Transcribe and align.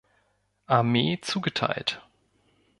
Armee 0.65 1.21
zugeteilt. 1.21 2.01